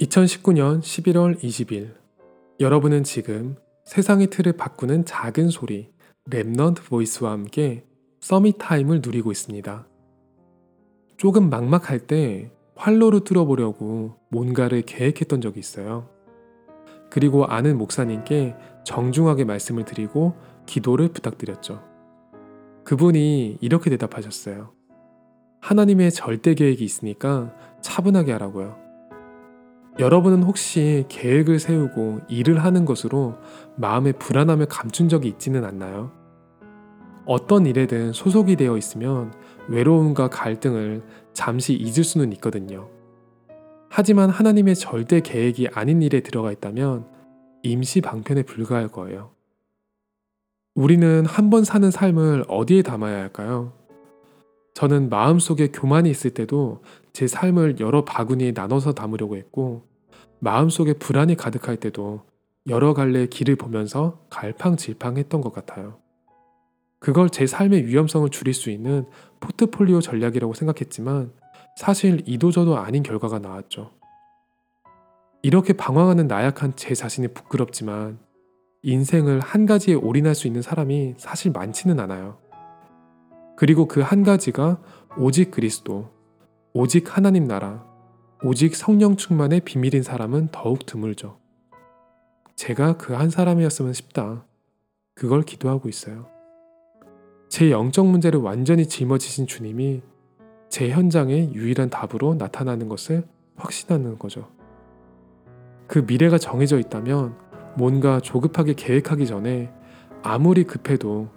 [0.00, 1.94] 2019년 11월 20일
[2.60, 5.90] 여러분은 지금 세상의 틀을 바꾸는 작은 소리
[6.28, 7.86] Remnant Voice와 함께
[8.20, 9.86] Summit Time을 누리고 있습니다.
[11.16, 16.10] 조금 막막할 때 활로를 뚫어보려고 뭔가를 계획했던 적이 있어요.
[17.08, 18.54] 그리고 아는 목사님께
[18.84, 20.34] 정중하게 말씀을 드리고
[20.66, 21.82] 기도를 부탁드렸죠.
[22.84, 24.74] 그분이 이렇게 대답하셨어요.
[25.62, 28.85] 하나님의 절대 계획이 있으니까 차분하게 하라고요.
[29.98, 33.34] 여러분은 혹시 계획을 세우고 일을 하는 것으로
[33.76, 36.12] 마음의 불안함을 감춘 적이 있지는 않나요?
[37.24, 39.32] 어떤 일에든 소속이 되어 있으면
[39.68, 42.88] 외로움과 갈등을 잠시 잊을 수는 있거든요.
[43.88, 47.06] 하지만 하나님의 절대 계획이 아닌 일에 들어가 있다면
[47.62, 49.30] 임시 방편에 불과할 거예요.
[50.74, 53.72] 우리는 한 번 사는 삶을 어디에 담아야 할까요?
[54.76, 56.82] 저는 마음속에 교만이 있을 때도
[57.14, 59.86] 제 삶을 여러 바구니에 나눠서 담으려고 했고,
[60.38, 62.20] 마음속에 불안이 가득할 때도
[62.68, 65.96] 여러 갈래 길을 보면서 갈팡질팡했던 것 같아요.
[66.98, 69.06] 그걸 제 삶의 위험성을 줄일 수 있는
[69.40, 71.32] 포트폴리오 전략이라고 생각했지만
[71.78, 73.92] 사실 이도저도 아닌 결과가 나왔죠.
[75.40, 78.18] 이렇게 방황하는 나약한 제 자신이 부끄럽지만
[78.82, 82.36] 인생을 한 가지에 올인할 수 있는 사람이 사실 많지는 않아요.
[83.56, 84.80] 그리고 그 한 가지가
[85.16, 86.10] 오직 그리스도,
[86.72, 87.84] 오직 하나님 나라,
[88.42, 91.38] 오직 성령 충만의 비밀인 사람은 더욱 드물죠.
[92.54, 94.44] 제가 그 한 사람이었으면 싶다.
[95.14, 96.26] 그걸 기도하고 있어요.
[97.48, 100.02] 제 영적 문제를 완전히 짊어지신 주님이
[100.68, 103.24] 제 현장의 유일한 답으로 나타나는 것을
[103.56, 104.48] 확신하는 거죠.
[105.86, 107.36] 그 미래가 정해져 있다면
[107.78, 109.72] 뭔가 조급하게 계획하기 전에
[110.22, 111.28] 아무리 급해도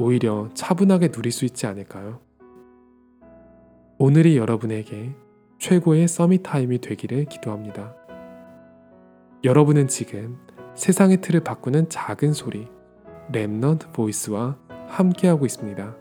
[0.00, 2.20] 오히려 차분하게 누릴 수 있지 않을까요?
[3.98, 5.12] 오늘이 여러분에게
[5.58, 7.96] 최고의 Summit Time이 되기를 기도합니다.
[9.42, 10.38] 여러분은 지금
[10.76, 12.68] 세상의 틀을 바꾸는 작은 소리,
[13.32, 14.56] Remnant Voice와
[14.86, 15.96] 함께하고 있습니다.